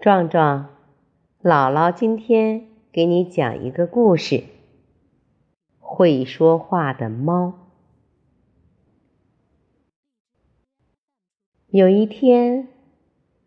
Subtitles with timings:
[0.00, 0.68] 壮壮，
[1.42, 4.44] 姥姥今天给你讲一个故事：
[5.80, 7.54] 会说话的猫。
[11.66, 12.68] 有一天，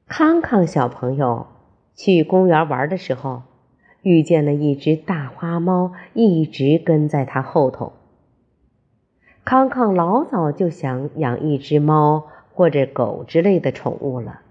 [0.05, 1.47] 康康小朋友
[1.95, 3.43] 去公园玩的时候，
[4.01, 7.93] 遇见了一只大花猫，一直跟在他后头。
[9.45, 14.41] 康康老早就想养一只猫或者狗之类的宠物了。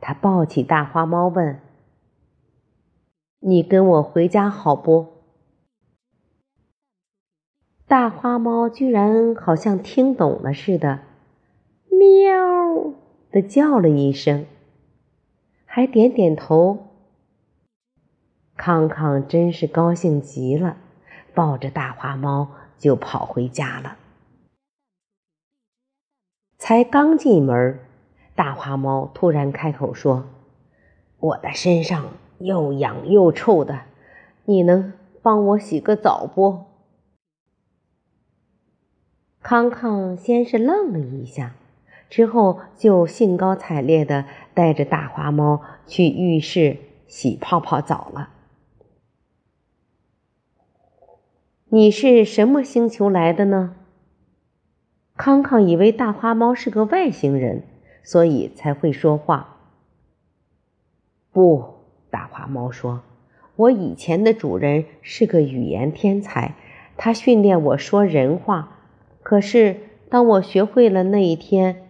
[0.00, 1.60] 他抱起大花猫问
[3.40, 5.08] ：“你跟我回家好不？”
[7.86, 11.00] 大花猫居然好像听懂了似的，
[11.90, 12.94] 喵
[13.30, 14.46] 的叫了一声，
[15.66, 16.86] 还点点头。
[18.56, 20.76] 康康真是高兴极了，
[21.34, 23.96] 抱着大花猫就跑回家了。
[26.58, 27.80] 才刚进门。
[28.34, 30.24] 大花猫突然开口说
[31.20, 32.06] ：“我的身上
[32.38, 33.82] 又痒又臭的，
[34.46, 36.64] 你能帮我洗个澡不？”
[39.42, 41.54] 康康先是愣了一下，
[42.08, 46.78] 之后就兴高采烈的带着大花猫去浴室
[47.08, 48.30] 洗泡泡澡了。
[51.68, 53.76] 你是什么星球来的呢？
[55.16, 57.62] 康康以为大花猫是个外星人。
[58.02, 59.56] 所以才会说话。
[61.32, 61.64] 不，
[62.10, 63.02] 大花猫说
[63.56, 66.56] ：“我以前的主人是个语言天才，
[66.96, 68.78] 他训练我说人话。
[69.22, 69.76] 可是
[70.08, 71.88] 当我学会了那一天，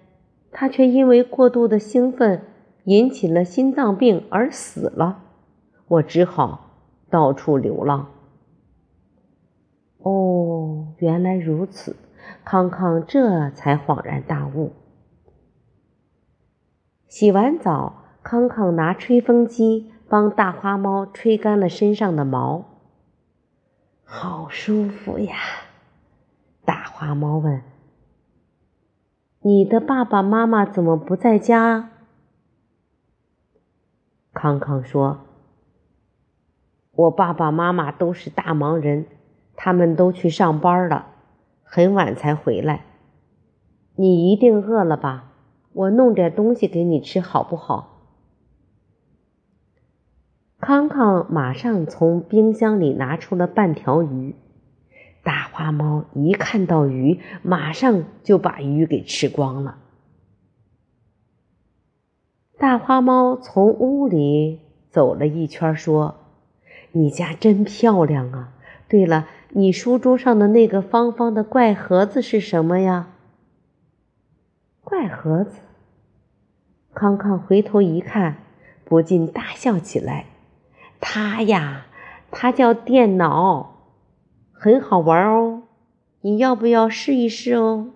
[0.53, 2.42] 他却因为过度的兴奋
[2.84, 5.22] 引起了心脏病而死了。
[5.88, 6.70] 我只好
[7.08, 8.08] 到处流浪。”
[10.03, 11.97] 哦，原来如此，
[12.44, 14.72] 康康这才恍然大悟。
[17.11, 22.66] 洗完澡，康康拿吹风机帮大花猫吹干了身上的毛。
[24.05, 25.34] 好舒服呀！
[26.65, 27.62] 大花猫问
[29.43, 31.91] ：“你的爸爸妈妈怎么不在家？”
[34.32, 35.19] 康康说
[36.94, 39.06] ：“我爸爸妈妈都是大忙人，
[39.56, 41.06] 他们都去上班了，
[41.65, 42.84] 很晚才回来。
[43.97, 45.26] 你一定饿了吧？”
[45.72, 47.98] 我弄点东西给你吃，好不好？
[50.58, 54.34] 康康马上从冰箱里拿出了半条鱼。
[55.22, 59.78] 大花猫一看到鱼，马上就把鱼给吃光了。
[62.58, 64.60] 大花猫从屋里
[64.91, 66.16] 走了一圈，说
[66.92, 68.52] ：“你家真漂亮啊！
[68.88, 73.12] 对了，你书桌上的那个方方的怪盒子是什么呀？”
[75.00, 75.61] 怪盒子，
[76.93, 78.37] 康康回头一看，
[78.84, 80.27] 不禁大笑起来。
[81.00, 81.87] 他呀，
[82.31, 83.94] 他叫电脑，
[84.53, 85.62] 很好玩哦。
[86.21, 87.93] 你要不要试一试哦？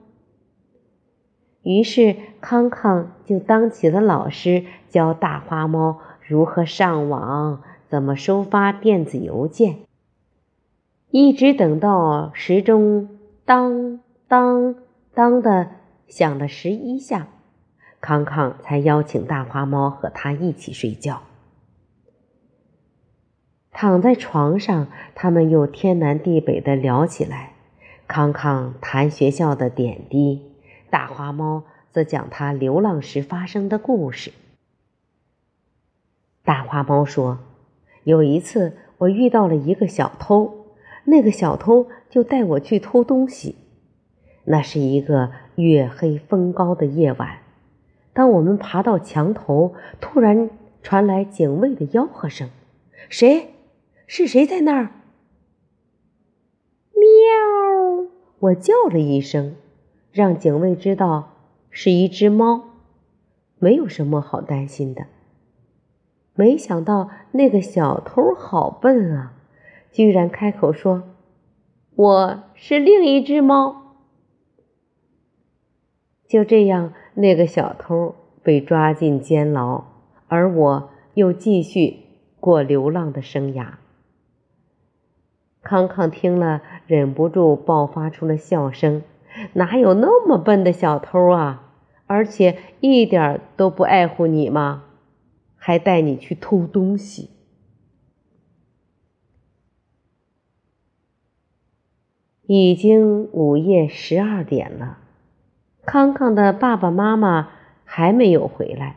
[1.63, 9.81] 于是康康就当起了老师，教大花猫如何上网，怎么收发电子邮件。
[11.11, 13.11] 一直等到时钟
[13.45, 14.77] 当当
[15.13, 15.69] 当的。
[16.09, 17.29] 响了十一下，
[18.01, 21.23] 康康才邀请大花猫和他一起睡觉。
[23.73, 27.55] 躺在床上，他们又天南地北的聊起来。
[28.07, 30.53] 康康谈学校的点滴，
[30.91, 34.33] 大花猫则讲他流浪时发生的故事。
[36.45, 37.39] 大花猫说
[38.05, 40.67] ：“有一次，我遇到了一个小偷，
[41.05, 43.57] 那个小偷就带我去偷东西。”
[44.45, 47.39] 那是一个月黑风高的夜晚，
[48.13, 50.51] 当我们爬到墙头，突然
[50.83, 52.51] 传来警卫的吆喝声
[53.09, 53.55] ：“谁？
[54.07, 54.91] 是谁在那儿？”
[56.95, 58.11] 喵！
[58.39, 59.57] 我叫了一声，
[60.13, 61.31] 让警卫知道
[61.71, 62.65] 是一只猫，
[63.59, 65.07] 没有什么好担心的。
[66.35, 69.33] 没想到那个小偷好笨啊，
[69.91, 71.05] 居然开口说
[71.97, 73.81] ：“我是另一只猫。”
[76.35, 79.85] 就这样，那个小偷被抓进监牢，
[80.27, 81.99] 而我又继续
[82.41, 83.75] 过流浪的生涯。
[85.63, 89.05] 康康听了，忍不住爆发出了笑声
[89.55, 91.73] ：“哪有那么笨的小偷啊？
[92.09, 94.87] 而且一点都不爱护你吗？
[95.55, 97.31] 还带你去偷东西。”
[102.49, 104.99] 已经午夜十二点了。
[105.87, 107.51] 康康的爸爸妈妈
[107.85, 108.97] 还没有回来，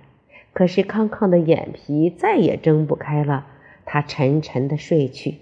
[0.53, 3.45] 可是康康的眼皮再也睁不开了，
[3.85, 5.39] 他沉沉的睡去。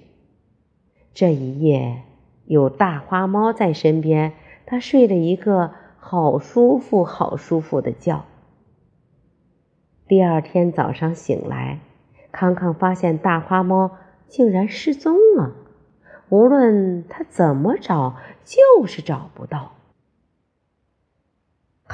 [1.14, 2.02] 这一夜
[2.46, 4.34] 有大花猫在身边，
[4.66, 8.26] 他睡了一个好舒服、好舒服的觉。
[10.08, 11.80] 第二天早上醒来，
[12.32, 13.92] 康康发现大花猫
[14.28, 15.54] 竟然失踪了，
[16.30, 19.74] 无论他怎么找，就是找不到。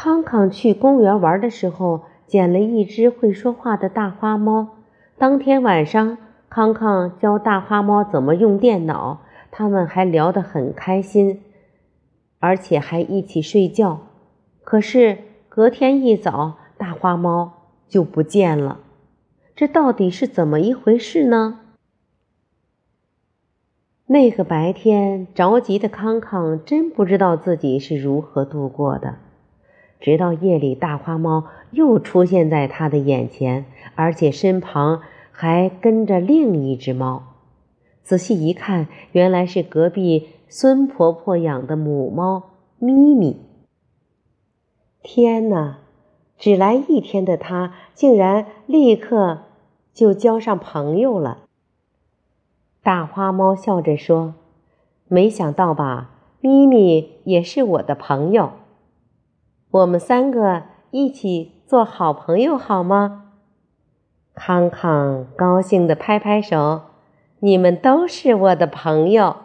[0.03, 2.01] 康康去公园玩的时候。
[2.25, 4.69] 捡了一只会说话的大花猫。
[5.17, 6.17] 当天晚上，
[6.49, 9.19] 康康教大花猫怎么用电脑，
[9.51, 11.41] 他们还聊得很开心，
[12.39, 13.99] 而且还一起睡觉。
[14.63, 15.17] 可是
[15.49, 17.51] 隔天一早，大花猫
[17.89, 18.79] 就不见了，
[19.53, 21.59] 这到底是怎么一回事呢？
[24.05, 29.15] 那个白天，着急的康康真不知道自己是如何度过的。
[30.01, 33.65] 直到夜里，大花猫又出现在他的眼前，
[33.95, 35.01] 而且身旁
[35.31, 37.23] 还跟着另一只猫。
[38.01, 42.43] 仔细一看，原来是隔壁孙婆婆养的母猫
[42.79, 43.37] 咪咪。
[45.03, 45.77] 天哪，
[46.37, 49.43] 只来一天的他，竟然立刻
[49.93, 51.43] 就交上朋友了。
[52.81, 54.33] 大花猫笑着说
[55.07, 56.09] ：“没想到吧，
[56.41, 58.49] 咪咪也是我的朋友。”
[59.71, 63.31] 我们三个一起做好朋友好吗？
[64.33, 66.81] 康康高兴的拍拍手，
[67.39, 69.37] 你们都是我的朋友。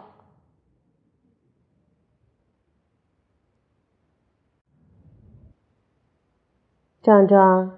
[7.01, 7.71] 壮壮，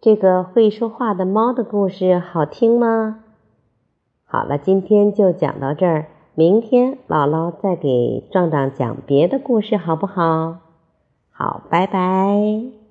[0.00, 3.24] 这个会说话的猫的故事好听吗？
[4.24, 6.06] 好了，今天就讲到这儿，
[6.36, 10.58] 明天姥姥再给壮壮讲别的故事，好不好？
[11.42, 12.81] 好，拜拜。